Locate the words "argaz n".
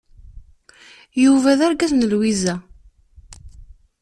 1.67-2.07